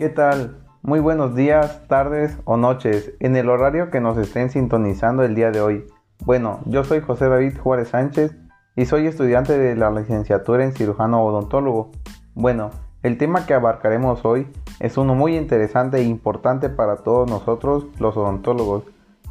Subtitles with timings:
[0.00, 0.56] ¿Qué tal?
[0.80, 5.50] Muy buenos días, tardes o noches, en el horario que nos estén sintonizando el día
[5.50, 5.86] de hoy.
[6.24, 8.34] Bueno, yo soy José David Juárez Sánchez
[8.76, 11.90] y soy estudiante de la licenciatura en cirujano odontólogo.
[12.34, 12.70] Bueno,
[13.02, 18.16] el tema que abarcaremos hoy es uno muy interesante e importante para todos nosotros los
[18.16, 18.84] odontólogos.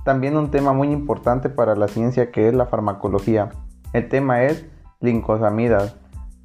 [0.06, 3.50] También un tema muy importante para la ciencia que es la farmacología.
[3.92, 4.68] El tema es
[5.00, 5.96] lincosamidas.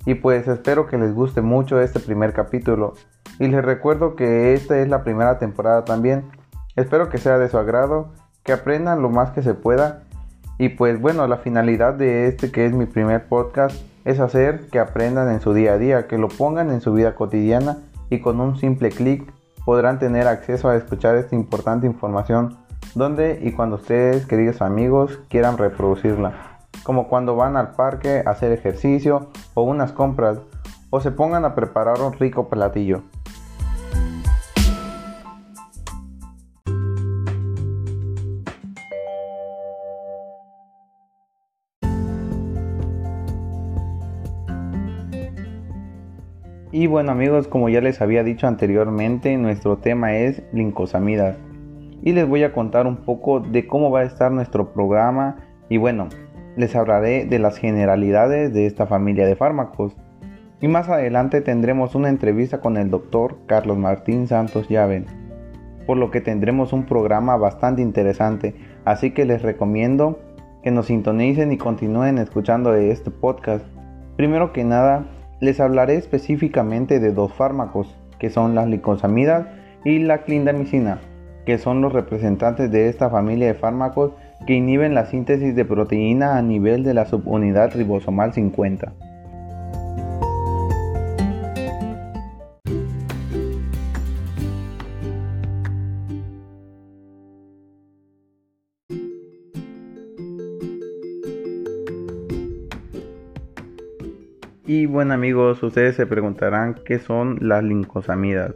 [0.07, 2.95] Y pues espero que les guste mucho este primer capítulo.
[3.39, 6.25] Y les recuerdo que esta es la primera temporada también.
[6.77, 10.03] Espero que sea de su agrado, que aprendan lo más que se pueda.
[10.59, 14.79] Y pues bueno, la finalidad de este que es mi primer podcast es hacer que
[14.79, 17.79] aprendan en su día a día, que lo pongan en su vida cotidiana
[18.11, 19.33] y con un simple clic
[19.65, 22.59] podrán tener acceso a escuchar esta importante información
[22.95, 26.54] donde y cuando ustedes, queridos amigos, quieran reproducirla.
[26.83, 30.41] Como cuando van al parque a hacer ejercicio o unas compras
[30.91, 33.03] o se pongan a preparar un rico platillo.
[46.75, 51.37] Y bueno amigos, como ya les había dicho anteriormente, nuestro tema es lincosamidas.
[52.03, 55.37] Y les voy a contar un poco de cómo va a estar nuestro programa
[55.69, 56.09] y bueno,
[56.57, 59.97] les hablaré de las generalidades de esta familia de fármacos.
[60.61, 65.07] Y más adelante tendremos una entrevista con el doctor Carlos Martín Santos Llaven,
[65.87, 70.19] por lo que tendremos un programa bastante interesante, así que les recomiendo
[70.63, 73.67] que nos sintonicen y continúen escuchando este podcast.
[74.17, 75.07] Primero que nada,
[75.41, 79.47] les hablaré específicamente de dos fármacos, que son las licosamidas
[79.85, 81.01] y la clindamicina,
[81.45, 84.13] que son los representantes de esta familia de fármacos
[84.47, 88.93] que inhiben la síntesis de proteína a nivel de la subunidad ribosomal 50.
[104.67, 108.55] Y bueno amigos, ustedes se preguntarán qué son las lincosamidas.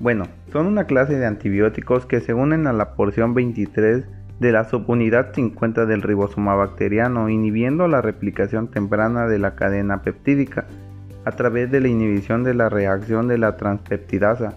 [0.00, 4.04] Bueno, son una clase de antibióticos que se unen a la porción 23
[4.40, 10.66] de la subunidad 50 del ribosoma bacteriano, inhibiendo la replicación temprana de la cadena peptídica
[11.24, 14.54] a través de la inhibición de la reacción de la transpeptidasa.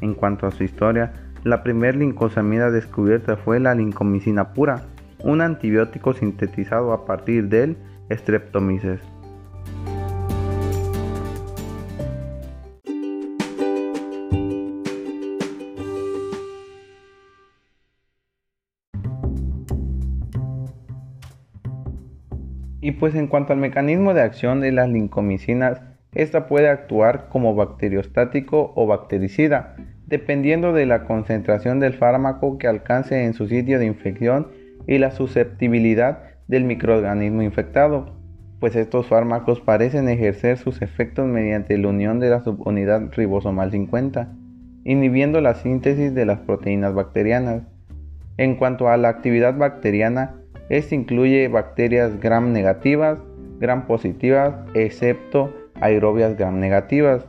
[0.00, 1.12] En cuanto a su historia,
[1.44, 4.82] la primera lincosamida descubierta fue la lincomicina pura,
[5.22, 7.76] un antibiótico sintetizado a partir del
[8.10, 9.00] Streptomyces.
[23.00, 25.80] Pues en cuanto al mecanismo de acción de las lincomicinas,
[26.12, 29.74] esta puede actuar como bacteriostático o bactericida,
[30.06, 34.48] dependiendo de la concentración del fármaco que alcance en su sitio de infección
[34.86, 38.16] y la susceptibilidad del microorganismo infectado,
[38.58, 44.30] pues estos fármacos parecen ejercer sus efectos mediante la unión de la subunidad ribosomal 50,
[44.84, 47.62] inhibiendo la síntesis de las proteínas bacterianas.
[48.36, 50.39] En cuanto a la actividad bacteriana,
[50.70, 53.18] este incluye bacterias gram negativas,
[53.58, 57.26] gram positivas, excepto aerobias gram negativas,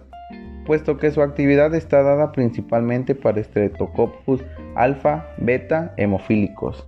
[0.67, 4.43] puesto que su actividad está dada principalmente para Streptococcus
[4.75, 6.87] alfa, beta, hemofílicos.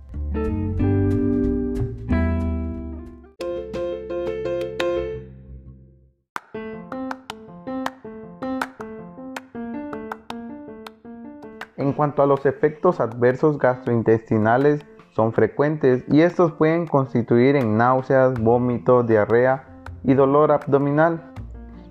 [11.76, 18.34] En cuanto a los efectos adversos gastrointestinales, son frecuentes y estos pueden constituir en náuseas,
[18.34, 19.64] vómitos, diarrea
[20.02, 21.22] y dolor abdominal.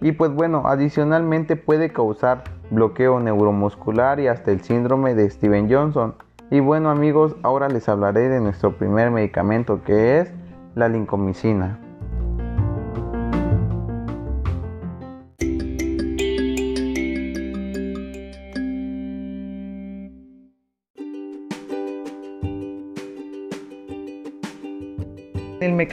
[0.01, 6.15] Y pues bueno, adicionalmente puede causar bloqueo neuromuscular y hasta el síndrome de Steven Johnson.
[6.51, 10.33] Y bueno amigos, ahora les hablaré de nuestro primer medicamento que es
[10.75, 11.79] la lincomicina.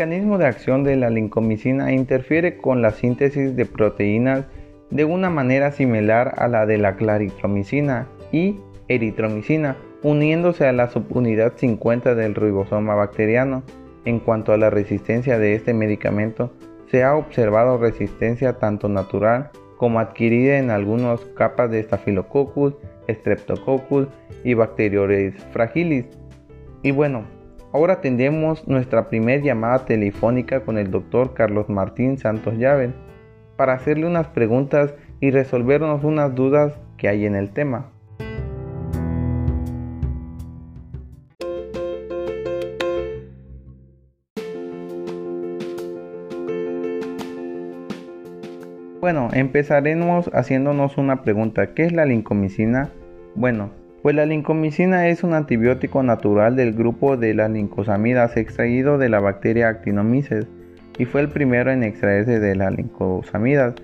[0.00, 4.47] Mecanismo de acción de la lincomicina interfiere con la síntesis de proteínas
[4.88, 8.56] de una manera similar a la de la claritromicina y
[8.88, 13.62] eritromicina, uniéndose a la subunidad 50 del ribosoma bacteriano.
[14.06, 16.50] En cuanto a la resistencia de este medicamento,
[16.91, 22.73] se ha observado resistencia tanto natural como adquirida en algunas capas de Staphylococcus,
[23.06, 24.08] Streptococcus
[24.44, 26.06] y Bacteroides fragilis.
[26.82, 27.26] Y bueno,
[27.72, 32.94] Ahora tendremos nuestra primera llamada telefónica con el doctor Carlos Martín Santos Llaven
[33.56, 37.93] para hacerle unas preguntas y resolvernos unas dudas que hay en el tema.
[49.00, 51.73] Bueno, empezaremos haciéndonos una pregunta.
[51.73, 52.90] ¿Qué es la lincomicina?
[53.37, 53.70] Bueno,
[54.02, 59.20] pues la lincomicina es un antibiótico natural del grupo de las lincosamidas extraído de la
[59.20, 60.47] bacteria Actinomyces
[60.99, 63.75] y fue el primero en extraerse de las lincosamidas.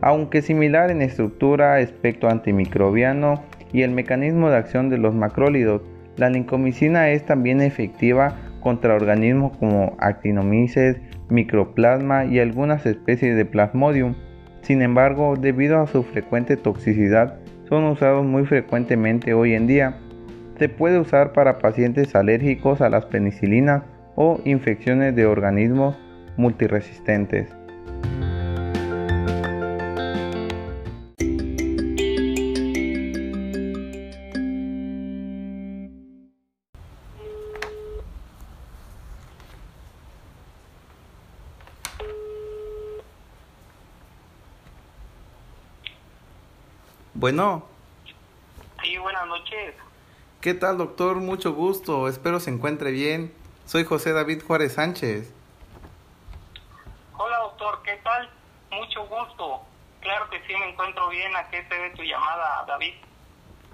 [0.00, 5.82] Aunque similar en estructura, aspecto antimicrobiano y el mecanismo de acción de los macrólidos,
[6.16, 10.96] la lincomicina es también efectiva contra organismos como Actinomyces,
[11.28, 14.14] Microplasma y algunas especies de Plasmodium.
[14.62, 17.38] Sin embargo, debido a su frecuente toxicidad,
[17.70, 19.94] son usados muy frecuentemente hoy en día.
[20.58, 23.84] Se puede usar para pacientes alérgicos a las penicilinas
[24.16, 25.96] o infecciones de organismos
[26.36, 27.48] multiresistentes.
[47.20, 47.64] Bueno.
[48.82, 49.74] Sí, buenas noches.
[50.40, 51.16] ¿Qué tal, doctor?
[51.16, 52.08] Mucho gusto.
[52.08, 53.34] Espero se encuentre bien.
[53.66, 55.30] Soy José David Juárez Sánchez.
[57.18, 57.82] Hola, doctor.
[57.84, 58.30] ¿Qué tal?
[58.70, 59.60] Mucho gusto.
[60.00, 61.36] Claro que sí, me encuentro bien.
[61.36, 62.94] ¿A qué se debe tu llamada, David?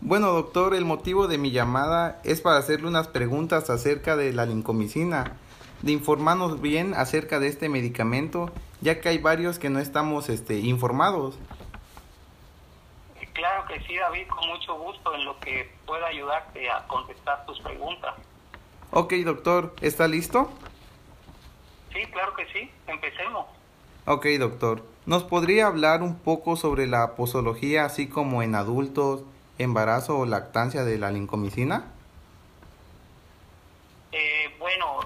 [0.01, 4.45] Bueno, doctor, el motivo de mi llamada es para hacerle unas preguntas acerca de la
[4.45, 5.37] lincomicina,
[5.83, 8.51] de informarnos bien acerca de este medicamento,
[8.81, 11.39] ya que hay varios que no estamos este, informados.
[13.77, 18.15] Que sí, David, con mucho gusto en lo que pueda ayudarte a contestar tus preguntas.
[18.91, 20.51] Ok, doctor, ¿está listo?
[21.93, 23.45] Sí, claro que sí, empecemos.
[24.07, 24.83] Ok, doctor.
[25.05, 29.25] ¿Nos podría hablar un poco sobre la posología, así como en adultos,
[29.59, 31.93] embarazo o lactancia de la lincomicina?
[34.13, 35.01] Eh, bueno,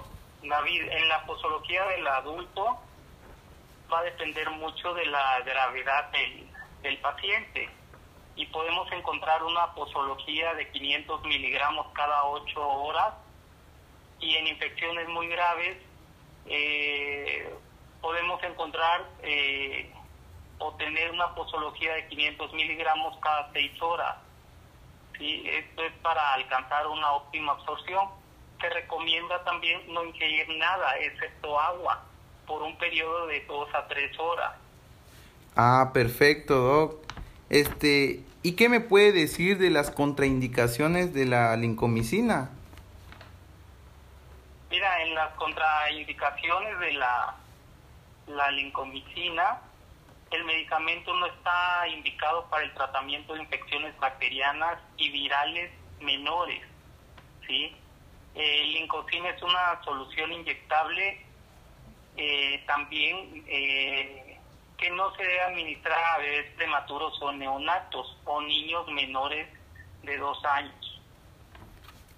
[0.44, 2.78] David, en la posología del adulto
[3.92, 6.48] va a depender mucho de la gravedad del,
[6.84, 7.79] del paciente
[8.36, 13.14] y podemos encontrar una posología de 500 miligramos cada 8 horas
[14.20, 15.76] y en infecciones muy graves
[16.46, 17.52] eh,
[18.00, 19.92] podemos encontrar eh,
[20.58, 24.16] o tener una posología de 500 miligramos cada 6 horas.
[25.18, 25.42] ¿sí?
[25.46, 28.08] Esto es para alcanzar una óptima absorción.
[28.60, 32.04] Se recomienda también no ingerir nada excepto agua
[32.46, 34.52] por un periodo de 2 a 3 horas.
[35.56, 37.09] Ah, perfecto, Doc.
[37.50, 42.50] Este, ¿y qué me puede decir de las contraindicaciones de la lincomicina?
[44.70, 47.34] Mira, en las contraindicaciones de la,
[48.28, 49.58] la lincomicina,
[50.30, 56.62] el medicamento no está indicado para el tratamiento de infecciones bacterianas y virales menores,
[57.48, 57.76] ¿sí?
[58.36, 61.26] El lincocina es una solución inyectable
[62.16, 64.29] eh, también eh,
[64.80, 69.46] que no se debe administrar a bebés prematuros o neonatos o niños menores
[70.02, 71.00] de dos años.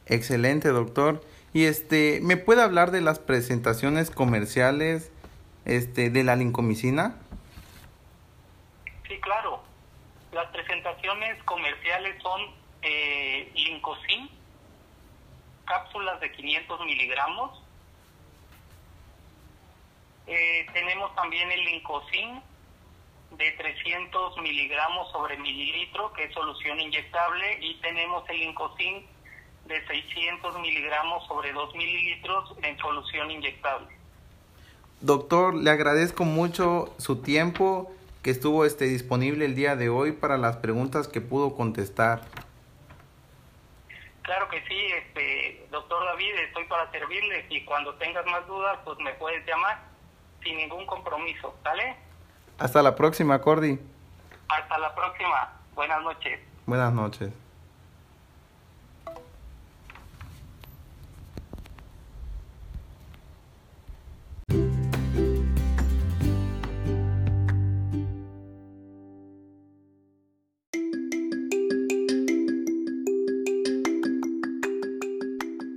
[0.06, 1.22] Excelente, doctor.
[1.52, 5.10] Y este, ¿me puede hablar de las presentaciones comerciales
[5.64, 7.16] este, de la lincomicina?
[9.08, 9.62] Sí, claro.
[10.32, 12.40] Las presentaciones comerciales son
[12.80, 14.30] eh, lincocin,
[15.66, 17.62] cápsulas de 500 miligramos.
[20.26, 22.40] Eh, tenemos también el lincocin
[23.36, 29.06] de 300 miligramos sobre mililitro, que es solución inyectable, y tenemos el Incocin
[29.66, 33.88] de 600 miligramos sobre 2 mililitros en solución inyectable.
[35.00, 40.38] Doctor, le agradezco mucho su tiempo que estuvo este, disponible el día de hoy para
[40.38, 42.22] las preguntas que pudo contestar.
[44.22, 48.96] Claro que sí, este, doctor David, estoy para servirle y cuando tengas más dudas, pues
[49.00, 49.82] me puedes llamar
[50.42, 51.96] sin ningún compromiso, ¿vale?
[52.62, 53.76] Hasta la próxima, Cordy.
[54.48, 55.50] Hasta la próxima.
[55.74, 56.38] Buenas noches.
[56.64, 57.32] Buenas noches.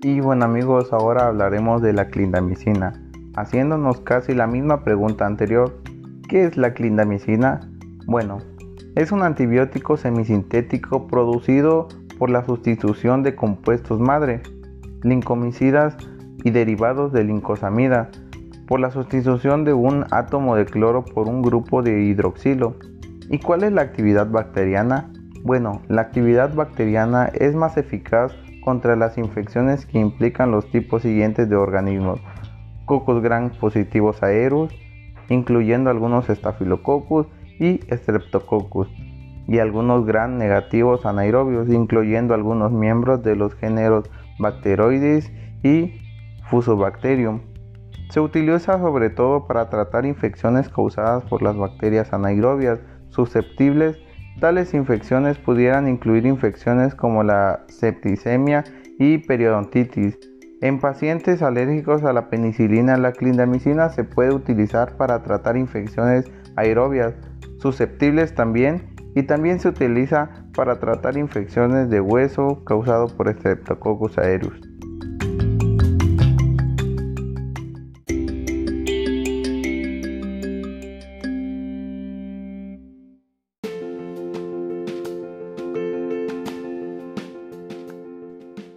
[0.03, 2.93] Y bueno amigos, ahora hablaremos de la clindamicina,
[3.35, 5.81] haciéndonos casi la misma pregunta anterior,
[6.35, 7.61] ¿Qué es la clindamicina?
[8.07, 8.39] Bueno,
[8.95, 11.87] es un antibiótico semisintético producido
[12.19, 14.41] por la sustitución de compuestos madre,
[15.01, 15.95] lincomicidas
[16.43, 18.09] y derivados de lincosamida,
[18.67, 22.75] por la sustitución de un átomo de cloro por un grupo de hidroxilo.
[23.29, 25.13] ¿Y cuál es la actividad bacteriana?
[25.41, 31.47] Bueno, la actividad bacteriana es más eficaz contra las infecciones que implican los tipos siguientes
[31.47, 32.19] de organismos.
[32.83, 34.73] Coccus gram positivos aeros,
[35.29, 37.27] incluyendo algunos estafilococcus
[37.59, 38.87] y streptococcus,
[39.47, 45.31] y algunos gram negativos anaerobios, incluyendo algunos miembros de los géneros Bacteroides
[45.63, 45.93] y
[46.49, 47.41] Fusobacterium.
[48.09, 52.79] Se utiliza sobre todo para tratar infecciones causadas por las bacterias anaerobias
[53.09, 53.97] susceptibles.
[54.39, 58.63] Tales infecciones pudieran incluir infecciones como la septicemia
[58.99, 60.19] y periodontitis.
[60.61, 67.13] En pacientes alérgicos a la penicilina, la clindamicina se puede utilizar para tratar infecciones aerobias
[67.59, 74.74] susceptibles también y también se utiliza para tratar infecciones de hueso causado por Streptococcus aureus.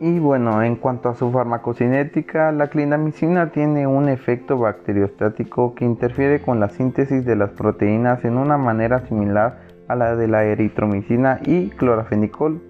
[0.09, 6.41] Y bueno, en cuanto a su farmacocinética, la clindamicina tiene un efecto bacteriostático que interfiere
[6.41, 11.41] con la síntesis de las proteínas en una manera similar a la de la eritromicina
[11.45, 12.63] y clorafenicol,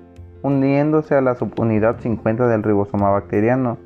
[0.43, 3.79] uniéndose a la subunidad 50 del ribosoma bacteriano.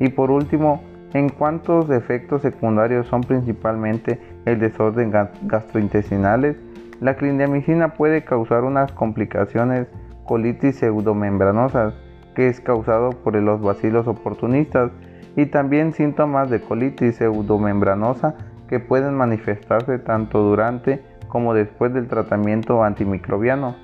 [0.00, 0.82] Y por último,
[1.12, 6.56] en cuantos efectos secundarios son principalmente el desorden gastrointestinales,
[7.02, 9.88] la clindamicina puede causar unas complicaciones
[10.24, 11.92] colitis pseudomembranosas,
[12.34, 14.90] que es causado por los bacilos oportunistas,
[15.36, 18.34] y también síntomas de colitis pseudomembranosa
[18.68, 23.74] que pueden manifestarse tanto durante como después del tratamiento antimicrobiano.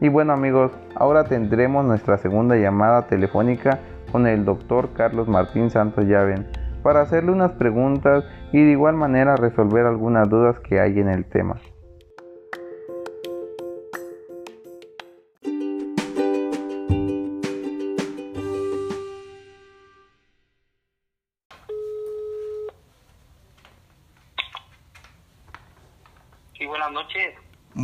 [0.00, 6.06] Y bueno amigos, ahora tendremos nuestra segunda llamada telefónica con el doctor Carlos Martín Santos
[6.06, 6.46] Llaven
[6.82, 11.26] para hacerle unas preguntas y de igual manera resolver algunas dudas que hay en el
[11.26, 11.56] tema.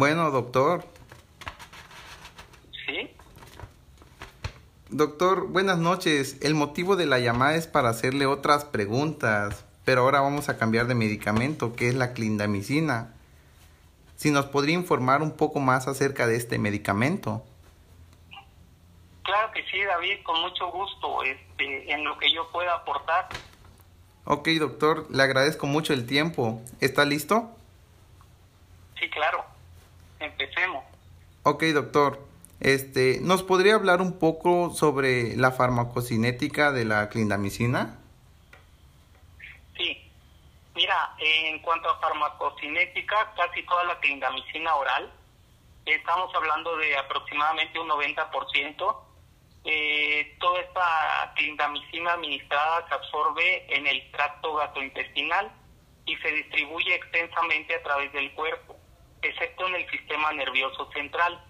[0.07, 0.85] Bueno, doctor.
[2.87, 3.11] ¿Sí?
[4.89, 6.41] Doctor, buenas noches.
[6.43, 10.87] El motivo de la llamada es para hacerle otras preguntas, pero ahora vamos a cambiar
[10.87, 13.15] de medicamento, que es la clindamicina.
[14.15, 17.43] Si nos podría informar un poco más acerca de este medicamento.
[19.25, 23.27] Claro que sí, David, con mucho gusto, este, en lo que yo pueda aportar.
[24.25, 26.63] Ok, doctor, le agradezco mucho el tiempo.
[26.81, 27.51] ¿Está listo?
[29.01, 29.56] Sí, claro.
[30.27, 30.85] Empecemos.
[31.43, 32.21] Ok, doctor.
[32.61, 37.99] Este, ¿Nos podría hablar un poco sobre la farmacocinética de la clindamicina?
[39.77, 40.11] Sí.
[40.75, 45.13] Mira, en cuanto a farmacocinética, casi toda la clindamicina oral,
[45.85, 49.03] estamos hablando de aproximadamente un 90%.
[49.69, 55.51] Eh, toda esta clindamicina administrada se absorbe en el tracto gastrointestinal
[56.07, 58.76] y se distribuye extensamente a través del cuerpo
[59.23, 61.43] excepto en el sistema nervioso central.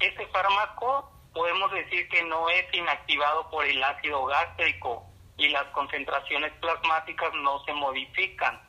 [0.00, 5.06] Este fármaco podemos decir que no es inactivado por el ácido gástrico
[5.36, 8.60] y las concentraciones plasmáticas no se modifican,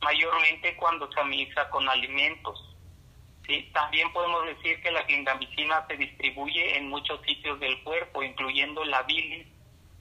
[0.00, 2.64] mayormente cuando se administra con alimentos.
[3.46, 3.70] ¿Sí?
[3.72, 9.02] También podemos decir que la clindamicina se distribuye en muchos sitios del cuerpo, incluyendo la
[9.02, 9.46] bilis,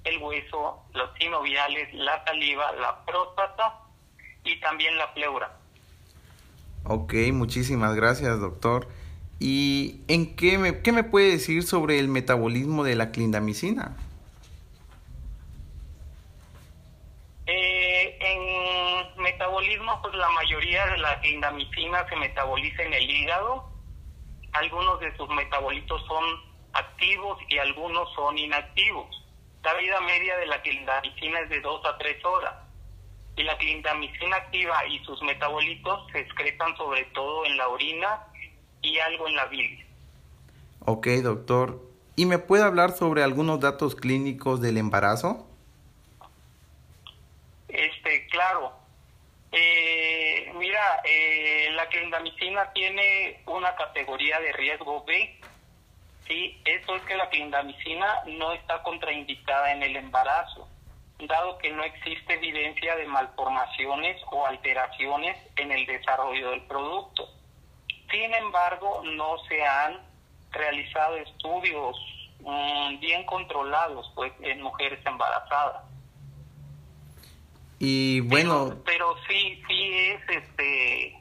[0.04, 3.80] el hueso, los sinoviales, la saliva, la próstata
[4.44, 5.58] y también la pleura.
[6.90, 8.88] Ok, muchísimas gracias, doctor.
[9.42, 13.98] ¿Y en qué me, qué me puede decir sobre el metabolismo de la clindamicina?
[17.46, 23.70] Eh, en metabolismo, pues la mayoría de la clindamicina se metaboliza en el hígado.
[24.54, 26.24] Algunos de sus metabolitos son
[26.72, 29.26] activos y algunos son inactivos.
[29.62, 32.67] La vida media de la clindamicina es de 2 a 3 horas
[33.38, 38.24] y la clindamicina activa y sus metabolitos se excretan sobre todo en la orina
[38.82, 39.86] y algo en la bilis.
[40.86, 41.80] Ok, doctor.
[42.16, 45.48] ¿Y me puede hablar sobre algunos datos clínicos del embarazo?
[47.68, 48.74] Este, claro.
[49.52, 55.40] Eh, mira, eh, la clindamicina tiene una categoría de riesgo B.
[56.28, 60.68] Sí, eso es que la clindamicina no está contraindicada en el embarazo
[61.20, 67.28] dado que no existe evidencia de malformaciones o alteraciones en el desarrollo del producto.
[68.12, 70.00] Sin embargo, no se han
[70.52, 71.98] realizado estudios
[72.42, 75.84] mm, bien controlados pues en mujeres embarazadas.
[77.80, 81.16] Y bueno, pero, sí sí es este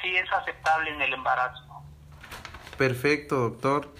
[0.00, 1.62] sí es aceptable en el embarazo.
[2.78, 3.92] Perfecto, doctor.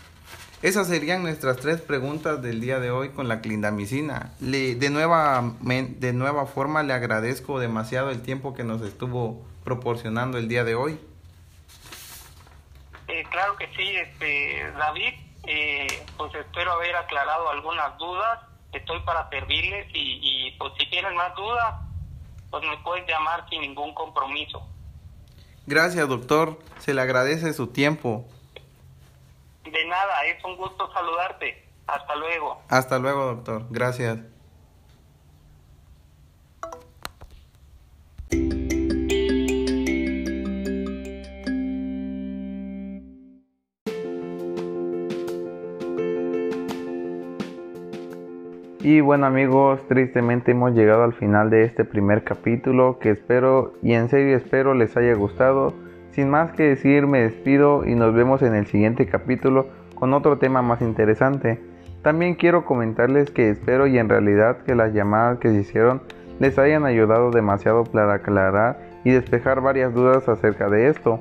[0.63, 4.35] Esas serían nuestras tres preguntas del día de hoy con la clindamicina.
[4.41, 10.37] Le, de, nueva, de nueva forma le agradezco demasiado el tiempo que nos estuvo proporcionando
[10.37, 11.01] el día de hoy.
[13.09, 15.15] Eh, claro que sí, este, David.
[15.45, 15.87] Eh,
[16.19, 18.41] pues espero haber aclarado algunas dudas.
[18.75, 21.75] Estoy para servirles y, y pues si tienen más dudas,
[22.51, 24.63] pues me pueden llamar sin ningún compromiso.
[25.67, 26.59] Gracias, doctor.
[26.81, 28.29] Se le agradece su tiempo.
[29.65, 31.67] De nada, es un gusto saludarte.
[31.87, 32.63] Hasta luego.
[32.69, 33.67] Hasta luego, doctor.
[33.71, 34.19] Gracias.
[48.83, 53.93] Y bueno amigos, tristemente hemos llegado al final de este primer capítulo que espero y
[53.93, 55.75] en serio espero les haya gustado.
[56.13, 60.39] Sin más que decir, me despido y nos vemos en el siguiente capítulo con otro
[60.39, 61.61] tema más interesante.
[62.03, 66.03] También quiero comentarles que espero y en realidad que las llamadas que se hicieron
[66.41, 71.21] les hayan ayudado demasiado para aclarar y despejar varias dudas acerca de esto.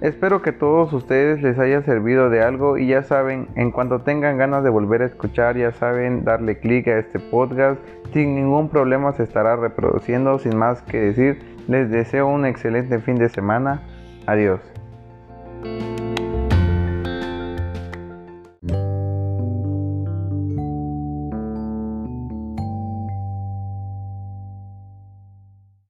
[0.00, 4.38] Espero que todos ustedes les haya servido de algo y ya saben, en cuanto tengan
[4.38, 7.78] ganas de volver a escuchar, ya saben, darle clic a este podcast.
[8.14, 10.38] Sin ningún problema se estará reproduciendo.
[10.38, 13.80] Sin más que decir, les deseo un excelente fin de semana.
[14.26, 14.60] Adiós.